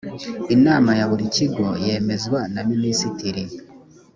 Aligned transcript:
inama 0.55 0.89
ya 0.99 1.05
buri 1.09 1.25
kigo 1.35 1.67
yemezwa 1.85 2.39
na 2.53 2.61
minisitiri 2.69 3.43